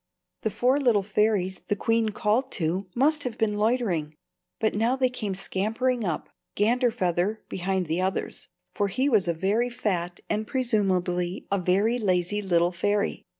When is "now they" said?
4.73-5.11